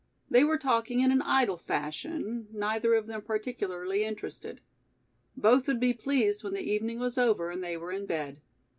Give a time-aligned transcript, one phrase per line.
[0.31, 4.59] They were talking in an idle fashion, neither of them particularly interested.
[5.37, 8.41] Both would be pleased when the evening was over and they were in bed.